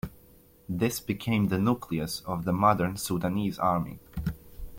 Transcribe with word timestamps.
This 0.67 0.99
became 0.99 1.49
the 1.49 1.59
nucleus 1.59 2.21
of 2.21 2.43
the 2.43 2.51
modern 2.51 2.97
Sudanese 2.97 3.59
Army. 3.59 3.99